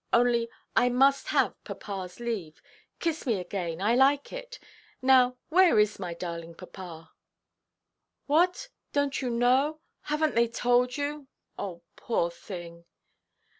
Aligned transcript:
Only 0.11 0.49
I 0.75 0.89
must 0.89 1.27
have 1.27 1.53
papaʼs 1.63 2.19
leave. 2.19 2.59
Kiss 2.99 3.27
me 3.27 3.39
again, 3.39 3.83
I 3.83 3.93
like 3.93 4.33
it. 4.33 4.57
Now 4.99 5.37
where 5.49 5.79
is 5.79 5.99
my 5.99 6.15
darling 6.15 6.55
papa?" 6.55 7.11
"What, 8.25 8.69
donʼt 8.95 9.21
you 9.21 9.29
know? 9.29 9.79
Havenʼt 10.07 10.33
they 10.33 10.47
told 10.47 10.97
you? 10.97 11.27
Oh, 11.59 11.83
poor 11.95 12.31
thing!" 12.31 12.85